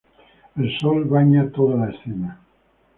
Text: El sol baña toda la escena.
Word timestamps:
El 0.57 0.71
sol 0.79 1.05
baña 1.05 1.51
toda 1.51 1.77
la 1.85 1.91
escena. 1.91 2.39